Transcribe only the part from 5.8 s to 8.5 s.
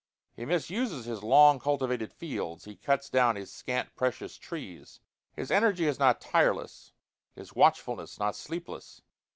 is not tireless, his watchfulness not